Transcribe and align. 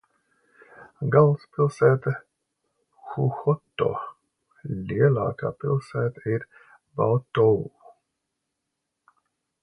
Galvaspilsēta– 1.15 2.13
Huhoto, 3.11 3.89
lielākā 4.93 5.51
pilsēta 5.65 6.23
ir 6.37 6.47
Baotou. 7.03 7.61